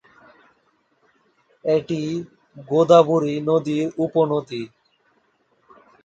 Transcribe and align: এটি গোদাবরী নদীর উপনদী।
এটি 1.65 2.01
গোদাবরী 2.67 3.35
নদীর 3.49 3.85
উপনদী। 3.97 4.63